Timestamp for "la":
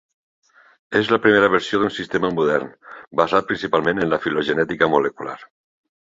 1.09-1.17, 4.15-4.19